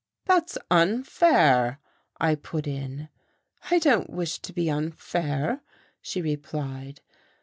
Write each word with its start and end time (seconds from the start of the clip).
"That's 0.25 0.57
unfair," 0.71 1.79
I 2.19 2.33
put 2.33 2.65
in. 2.65 3.09
"I 3.69 3.77
don't 3.77 4.09
wish 4.09 4.39
to 4.39 4.51
be 4.51 4.67
unfair," 4.67 5.61
she 6.01 6.23
replied. 6.23 7.01